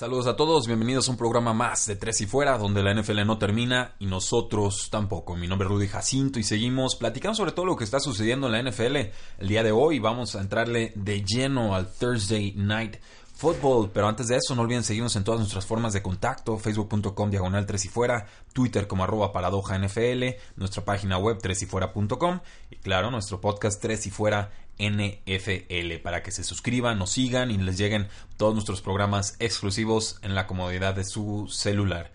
[0.00, 3.26] Saludos a todos, bienvenidos a un programa más de Tres y Fuera, donde la NFL
[3.26, 5.36] no termina y nosotros tampoco.
[5.36, 8.52] Mi nombre es Rudy Jacinto y seguimos platicando sobre todo lo que está sucediendo en
[8.52, 8.96] la NFL.
[9.40, 12.96] El día de hoy vamos a entrarle de lleno al Thursday Night
[13.34, 17.30] Football, pero antes de eso no olviden seguirnos en todas nuestras formas de contacto, facebook.com
[17.30, 20.24] diagonal 3 y fuera, twitter como arroba paradoja NFL,
[20.56, 22.40] nuestra página web 3 y fuera.com
[22.70, 27.58] y claro, nuestro podcast 3 y fuera NFL para que se suscriban, nos sigan y
[27.58, 32.10] les lleguen todos nuestros programas exclusivos en la comodidad de su celular.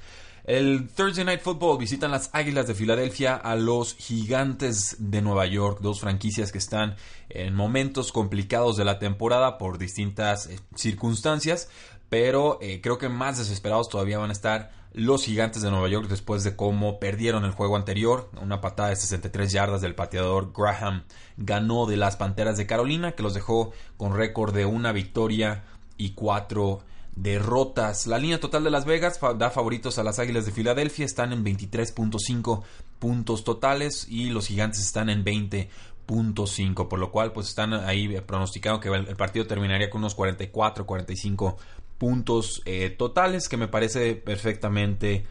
[0.45, 5.79] El Thursday Night Football visitan las Águilas de Filadelfia a los Gigantes de Nueva York,
[5.81, 6.95] dos franquicias que están
[7.29, 11.69] en momentos complicados de la temporada por distintas eh, circunstancias,
[12.09, 16.07] pero eh, creo que más desesperados todavía van a estar los Gigantes de Nueva York
[16.07, 21.03] después de cómo perdieron el juego anterior, una patada de 63 yardas del pateador Graham
[21.35, 25.65] ganó de las Panteras de Carolina, que los dejó con récord de una victoria
[25.97, 26.79] y cuatro
[27.13, 28.07] derrotas.
[28.07, 31.43] La línea total de Las Vegas da favoritos a las Águilas de Filadelfia, están en
[31.43, 32.63] 23.5
[32.97, 38.79] puntos totales y los Gigantes están en 20.5, por lo cual pues están ahí pronosticando
[38.79, 41.57] que el partido terminaría con unos 44, 45
[41.97, 45.25] puntos eh, totales, que me parece perfectamente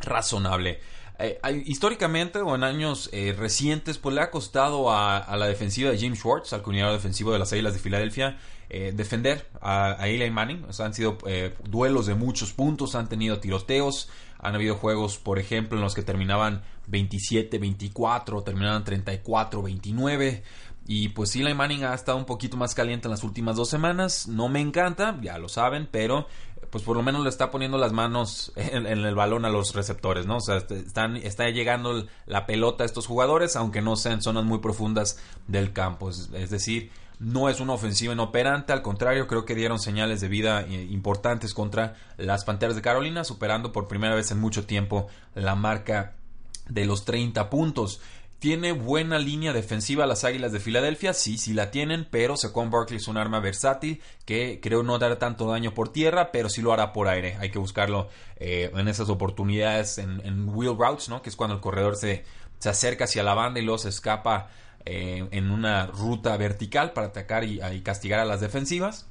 [0.00, 0.80] razonable.
[1.18, 5.96] Eh, históricamente o en años eh, recientes, pues le ha costado a, la defensiva de
[5.96, 10.66] Jim Schwartz, al coordinador defensivo de las Águilas de Filadelfia, defender a, Eli Manning.
[10.80, 11.18] Han sido
[11.64, 16.02] duelos de muchos puntos, han tenido tiroteos, han habido juegos, por ejemplo, en los que
[16.02, 20.42] terminaban 27-24, terminaban 34-29.
[20.88, 24.28] Y pues Eli Manning ha estado un poquito más caliente en las últimas dos semanas.
[24.28, 26.26] No me encanta, ya lo saben, pero
[26.70, 30.26] pues por lo menos le está poniendo las manos en, el balón a los receptores,
[30.26, 30.36] ¿no?
[30.36, 34.44] O sea, este, están, está llegando la pelota a estos jugadores, aunque no sean zonas
[34.44, 36.10] muy profundas del campo.
[36.10, 40.62] Es, decir, no es una ofensiva inoperante, al contrario, creo que dieron señales de vida
[40.62, 45.56] eh, importantes contra las Panteras de Carolina, superando por primera vez en mucho tiempo la
[45.56, 46.14] marca
[46.68, 48.00] de los 30 puntos.
[48.38, 51.14] ¿Tiene buena línea defensiva las Águilas de Filadelfia?
[51.14, 55.18] Sí, sí la tienen, pero Saquon Barkley es un arma versátil que creo no dará
[55.18, 57.36] tanto daño por tierra, pero sí lo hará por aire.
[57.40, 61.22] Hay que buscarlo eh, en esas oportunidades en, wheel routes, ¿no?
[61.22, 62.24] Que es cuando el corredor se,
[62.58, 64.50] se acerca hacia la banda y luego se escapa
[64.84, 69.06] eh, en una ruta vertical para atacar y, castigar a las defensivas.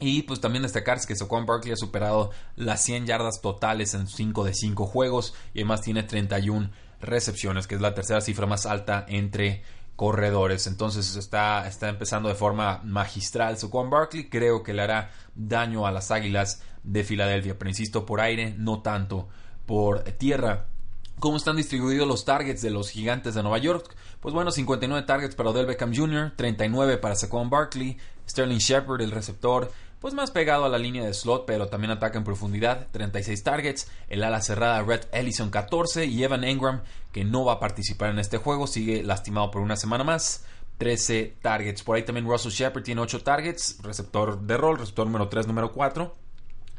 [0.00, 4.44] Y pues también destacar que Saquon Barkley ha superado las 100 yardas totales en 5
[4.44, 6.70] de 5 juegos y además tiene 31
[7.02, 9.62] recepciones, que es la tercera cifra más alta entre
[9.96, 10.66] corredores.
[10.66, 14.28] Entonces está, está empezando de forma magistral Saquon Barkley.
[14.28, 18.80] Creo que le hará daño a las Águilas de Filadelfia, pero insisto, por aire, no
[18.80, 19.28] tanto
[19.66, 20.66] por tierra.
[21.18, 23.94] ¿Cómo están distribuidos los targets de los gigantes de Nueva York?
[24.20, 27.96] Pues bueno, 59 targets para Odell Beckham Jr., 39 para Saquon Barkley,
[28.28, 29.70] Sterling Shepard, el receptor,
[30.02, 33.88] pues más pegado a la línea de slot, pero también ataca en profundidad, 36 targets,
[34.08, 36.82] el ala cerrada Red Ellison 14 y Evan Engram,
[37.12, 40.44] que no va a participar en este juego, sigue lastimado por una semana más,
[40.78, 41.84] 13 targets.
[41.84, 45.70] Por ahí también Russell Shepard tiene 8 targets, receptor de rol, receptor número 3, número
[45.70, 46.12] 4.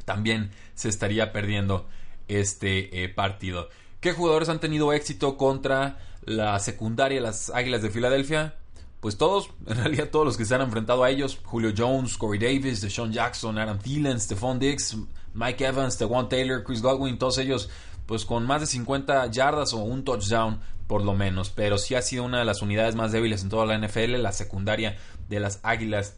[0.04, 1.88] También se estaría perdiendo
[2.28, 3.70] este eh, partido.
[4.02, 8.56] ¿Qué jugadores han tenido éxito contra la secundaria las Águilas de Filadelfia?
[9.04, 12.40] Pues todos, en realidad todos los que se han enfrentado a ellos, Julio Jones, Corey
[12.40, 14.96] Davis, Deshaun Jackson, Adam Thielen, Stephon Diggs,
[15.34, 17.70] Mike Evans, Stewan Taylor, Chris Godwin, todos ellos
[18.06, 22.02] pues con más de 50 yardas o un touchdown por lo menos, pero sí ha
[22.02, 24.96] sido una de las unidades más débiles en toda la NFL, la secundaria
[25.28, 26.16] de las Águilas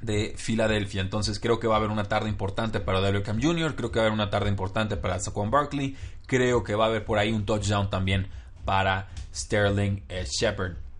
[0.00, 1.02] de Filadelfia.
[1.02, 4.04] Entonces creo que va a haber una tarde importante para Cam Jr., creo que va
[4.04, 7.30] a haber una tarde importante para Saquon Barkley, creo que va a haber por ahí
[7.30, 8.28] un touchdown también
[8.64, 10.91] para Sterling Shepard.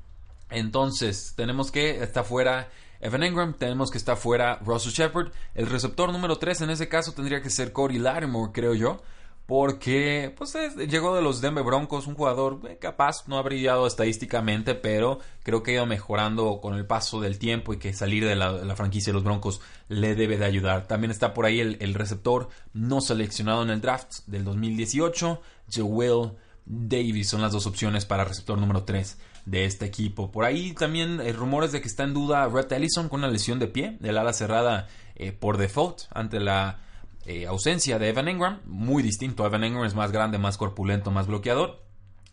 [0.53, 2.69] Entonces, tenemos que está fuera
[3.03, 5.33] Evan Engram, tenemos que estar fuera Russell Shepard.
[5.55, 9.03] El receptor número 3 en ese caso tendría que ser Cody Lattimore, creo yo.
[9.45, 14.77] Porque pues llegó de los Denver Broncos, un jugador eh, capaz, no ha brillado estadísticamente,
[14.77, 18.37] pero creo que ha ido mejorando con el paso del tiempo y que salir de
[18.37, 20.87] la, franquicia de los Broncos le debe de ayudar.
[20.87, 25.43] También está por ahí el, el receptor no seleccionado en el draft del 2018,
[25.75, 26.31] Joel
[26.65, 30.31] Davis, son las dos opciones para receptor número 3 de este equipo.
[30.31, 33.59] Por ahí también hay rumores de que está en duda Rhett Ellison con una lesión
[33.59, 36.81] de pie, del ala cerrada eh, por default ante la
[37.27, 38.61] eh, ausencia de Evan Engram.
[38.65, 41.83] Muy distinto, Evan Engram es más grande, más corpulento, más bloqueador.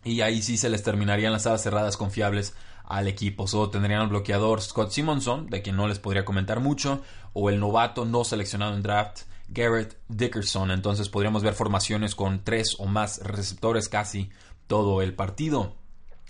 [0.04, 2.54] Y ahí sí se les terminarían las alas cerradas confiables
[2.84, 3.46] al equipo.
[3.46, 7.02] Solo tendrían el bloqueador Scott Simonson, de quien no les podría comentar mucho,
[7.32, 10.70] o el novato no seleccionado en draft Garrett Dickerson.
[10.70, 14.30] Entonces podríamos ver formaciones con tres o más receptores casi
[14.66, 15.74] todo el partido.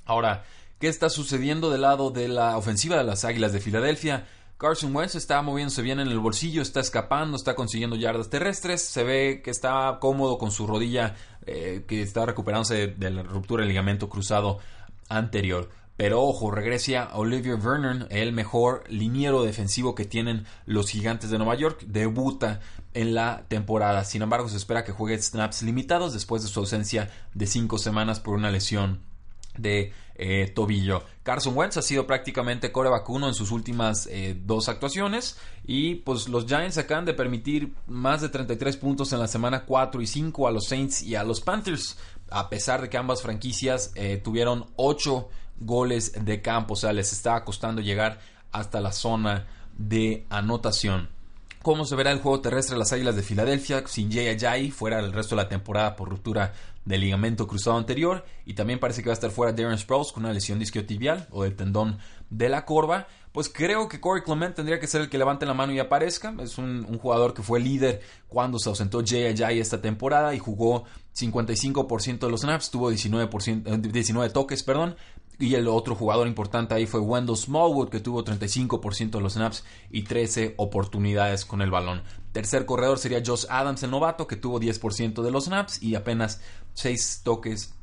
[0.04, 0.44] Ahora,
[0.78, 4.26] ¿qué está sucediendo del lado de la ofensiva de las Águilas de Filadelfia?
[4.56, 9.04] Carson Wentz está moviéndose bien en el bolsillo, está escapando, está consiguiendo yardas terrestres, se
[9.04, 13.68] ve que está cómodo con su rodilla eh, que está recuperándose de la ruptura del
[13.68, 14.58] ligamento cruzado
[15.08, 15.70] anterior.
[15.96, 21.56] Pero ojo, regresa Olivier Vernon, el mejor liniero defensivo que tienen los gigantes de Nueva
[21.56, 21.82] York.
[21.86, 22.60] Debuta
[22.94, 24.04] en la temporada.
[24.04, 28.18] Sin embargo, se espera que juegue snaps limitados después de su ausencia de cinco semanas
[28.18, 29.00] por una lesión
[29.58, 31.02] de eh, tobillo.
[31.22, 36.28] Carson Wentz ha sido prácticamente core vacuno en sus últimas eh, dos actuaciones y pues
[36.28, 40.46] los Giants acaban de permitir más de 33 puntos en la semana 4 y 5
[40.46, 41.96] a los Saints y a los Panthers
[42.30, 45.28] a pesar de que ambas franquicias eh, tuvieron 8
[45.60, 48.20] goles de campo, o sea, les estaba costando llegar
[48.50, 49.46] hasta la zona
[49.78, 51.08] de anotación.
[51.62, 54.98] ¿Cómo se verá el juego terrestre de las Águilas de Filadelfia sin Jay Ajayi fuera
[54.98, 56.54] el resto de la temporada por ruptura
[56.86, 58.24] del ligamento cruzado anterior?
[58.46, 61.42] Y también parece que va a estar fuera Darren Sproles con una lesión disquiotibial o
[61.42, 61.98] del tendón
[62.30, 63.08] de la corva.
[63.32, 66.34] Pues creo que Corey Clement tendría que ser el que levante la mano y aparezca.
[66.40, 70.84] Es un, jugador que fue líder cuando se ausentó Jay Ajayi esta temporada y jugó
[71.14, 74.96] 55% de los snaps, tuvo 19%, 19 eh, toques, perdón,
[75.40, 79.64] y el otro jugador importante ahí fue Wendell Smallwood, que tuvo 35% de los snaps
[79.90, 82.02] y 13 oportunidades con el balón.
[82.32, 86.42] Tercer corredor sería Josh Adams, el novato, que tuvo 10% de los snaps y apenas
[86.74, 87.74] 6 toques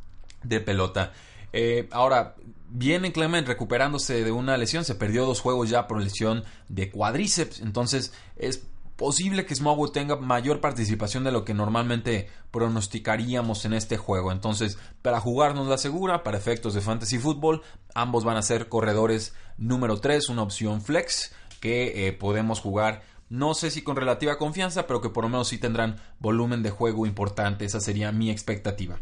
[0.43, 1.13] de pelota.
[1.51, 2.35] Eh, ahora,
[2.69, 7.61] viene Clement recuperándose de una lesión, se perdió dos juegos ya por lesión de cuádriceps,
[7.61, 13.95] entonces es posible que Smallwood tenga mayor participación de lo que normalmente pronosticaríamos en este
[13.95, 14.31] juego.
[14.31, 17.61] Entonces, para jugarnos la segura, para efectos de fantasy fútbol,
[17.93, 23.03] ambos van a ser corredores número 3, una opción flex que eh, podemos jugar.
[23.29, 26.71] No sé si con relativa confianza, pero que por lo menos sí tendrán volumen de
[26.71, 27.65] juego importante.
[27.65, 28.99] Esa sería mi expectativa.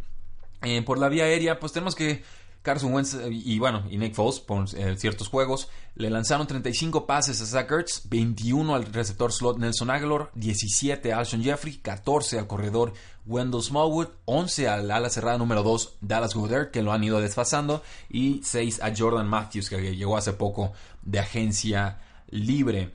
[0.61, 2.23] Eh, por la vía aérea, pues tenemos que
[2.65, 7.05] Carson Wentz eh, y, bueno, y Nick Foles por eh, ciertos juegos le lanzaron 35
[7.05, 12.39] pases a Zach Ertz, 21 al receptor slot Nelson Aguilar, 17 a Alshon Jeffrey, 14
[12.39, 12.93] al corredor
[13.25, 17.81] Wendell Smallwood, 11 al ala cerrada número 2 Dallas Goddard, que lo han ido desfasando,
[18.09, 20.73] y 6 a Jordan Matthews, que llegó hace poco
[21.03, 22.91] de agencia libre.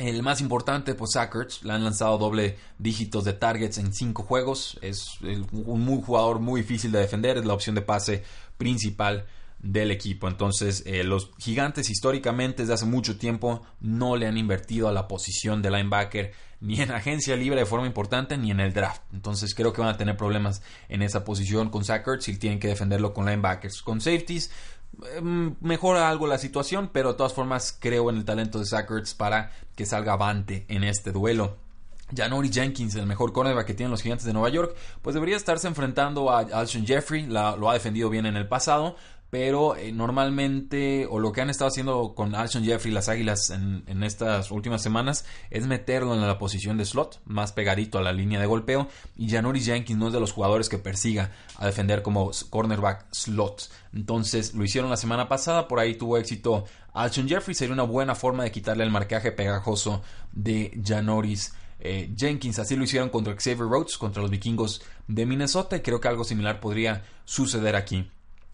[0.00, 4.78] El más importante, pues Ertz, le han lanzado doble dígitos de targets en 5 juegos.
[4.80, 5.18] Es
[5.52, 8.24] un jugador muy difícil de defender, es la opción de pase
[8.56, 9.26] principal
[9.58, 10.26] del equipo.
[10.26, 15.06] Entonces, eh, los gigantes históricamente desde hace mucho tiempo no le han invertido a la
[15.06, 19.02] posición de linebacker ni en agencia libre de forma importante ni en el draft.
[19.12, 22.68] Entonces, creo que van a tener problemas en esa posición con Sackers si tienen que
[22.68, 23.82] defenderlo con linebackers.
[23.82, 24.50] Con safeties,
[25.22, 29.52] mejora algo la situación, pero de todas formas creo en el talento de Sackers para
[29.74, 31.56] que salga avante en este duelo.
[32.14, 35.68] Janori Jenkins, el mejor cornerback que tienen los gigantes de Nueva York, pues debería estarse
[35.68, 38.96] enfrentando a Alshon Jeffrey, lo ha defendido bien en el pasado,
[39.30, 44.02] pero eh, normalmente, o lo que han estado haciendo con Alshon Jeffrey, las Águilas en,
[44.02, 48.40] estas últimas semanas, es meterlo en la posición de slot, más pegadito a la línea
[48.40, 52.32] de golpeo, y Janori Jenkins no es de los jugadores que persiga a defender como
[52.50, 53.70] cornerback slot.
[53.94, 58.16] Entonces lo hicieron la semana pasada, por ahí tuvo éxito Alshon Jeffrey, sería una buena
[58.16, 62.58] forma de quitarle el marcaje pegajoso de Janoris eh, Jenkins.
[62.58, 66.24] Así lo hicieron contra Xavier Rhodes, contra los vikingos de Minnesota, y creo que algo
[66.24, 68.10] similar podría suceder aquí.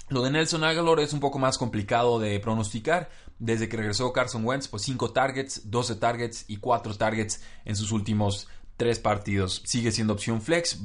[0.09, 3.11] Lo de Nelson Aguilar es un poco más complicado de pronosticar.
[3.39, 7.91] Desde que regresó Carson Wentz, pues 5 targets, 12 targets y 4 targets en sus
[7.91, 9.63] últimos 3 partidos.
[9.65, 10.79] Sigue siendo opción flex,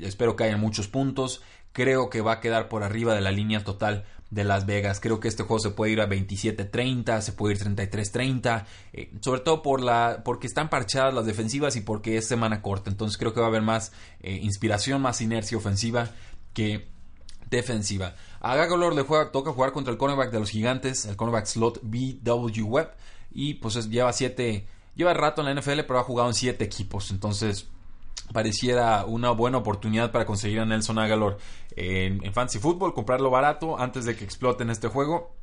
[0.00, 1.42] espero que haya muchos puntos.
[1.72, 5.00] Creo que va a quedar por arriba de la línea total de Las Vegas.
[5.00, 8.64] Creo que este juego se puede ir a 27-30, se puede ir 33-30,
[8.94, 12.90] eh, sobre todo por la, porque están parchadas las defensivas y porque es semana corta.
[12.90, 16.10] Entonces creo que va a haber más eh, inspiración, más inercia ofensiva
[16.54, 16.88] que
[17.50, 18.14] defensiva.
[18.44, 21.78] A Gagolor le juega, toca jugar contra el cornerback de los gigantes, el cornerback slot
[21.80, 22.90] BW Webb,
[23.30, 27.12] y pues lleva siete, lleva rato en la NFL, pero ha jugado en siete equipos.
[27.12, 27.68] Entonces
[28.32, 31.38] pareciera una buena oportunidad para conseguir a Nelson Agalor
[31.76, 35.36] en, en Fantasy Football, comprarlo barato antes de que explote en este juego.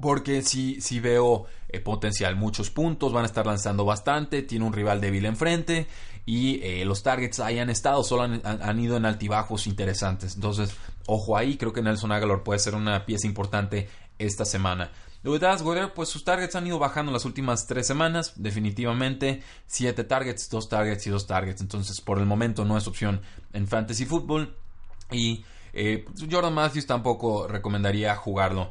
[0.00, 4.72] Porque sí, sí veo eh, potencial, muchos puntos, van a estar lanzando bastante, tiene un
[4.72, 5.88] rival débil enfrente
[6.24, 10.34] y eh, los targets ahí han estado, solo han, ido en altibajos interesantes.
[10.34, 10.76] Entonces,
[11.06, 13.88] ojo ahí, creo que Nelson Agalor puede ser una pieza importante
[14.18, 14.90] esta semana.
[15.22, 19.42] Lo de pues sus targets han ido bajando las últimas tres semanas, definitivamente.
[19.66, 21.60] Siete targets, dos targets y dos targets.
[21.60, 23.20] Entonces, por el momento no es opción
[23.52, 24.54] en Fantasy Football.
[25.10, 28.70] Y eh, Jordan Matthews tampoco recomendaría jugarlo.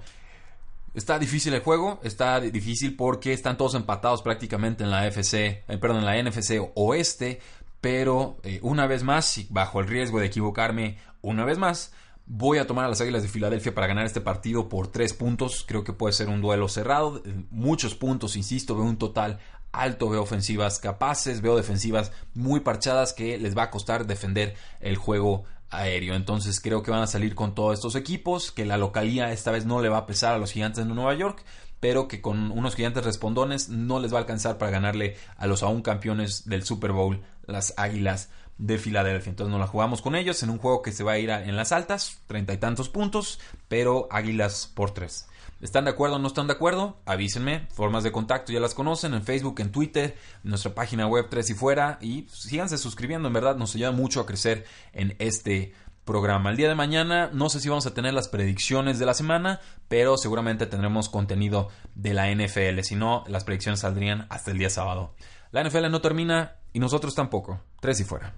[0.97, 5.77] Está difícil el juego, está difícil porque están todos empatados prácticamente en la FC, eh,
[5.77, 7.39] perdón, en la NFC Oeste,
[7.79, 11.93] pero eh, una vez más, bajo el riesgo de equivocarme una vez más,
[12.29, 15.63] Voy a tomar a las Águilas de Filadelfia para ganar este partido por tres puntos.
[15.65, 17.23] Creo que puede ser un duelo cerrado.
[17.51, 19.39] Muchos puntos, insisto, veo un total
[19.71, 24.97] alto, veo ofensivas capaces, veo defensivas muy parchadas que les va a costar defender el
[24.97, 26.15] juego aéreo.
[26.15, 29.65] Entonces creo que van a salir con todos estos equipos, que la localía esta vez
[29.65, 31.43] no le va a pesar a los gigantes de Nueva York,
[31.79, 35.63] pero que con unos gigantes respondones no les va a alcanzar para ganarle a los
[35.63, 39.29] aún campeones del Super Bowl, las Águilas de Filadelfia.
[39.29, 41.55] Entonces nos la jugamos con ellos en un juego que se va a ir en
[41.55, 45.27] las altas, treinta y tantos puntos, pero Águilas por tres.
[45.59, 46.99] ¿Están de acuerdo o no están de acuerdo?
[47.05, 47.67] Avísenme.
[47.73, 51.49] Formas de contacto ya las conocen en Facebook, en Twitter, en nuestra página web Tres
[51.49, 51.97] y Fuera.
[51.99, 55.73] Y síganse suscribiendo, en verdad nos ayuda mucho a crecer en este
[56.05, 56.51] programa.
[56.51, 59.59] El día de mañana no sé si vamos a tener las predicciones de la semana,
[59.87, 62.81] pero seguramente tendremos contenido de la NFL.
[62.83, 65.15] Si no, las predicciones saldrían hasta el día sábado.
[65.51, 67.61] La NFL no termina y nosotros tampoco.
[67.81, 68.33] Tres y fuera.